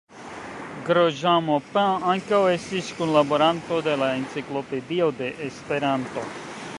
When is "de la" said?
3.89-4.11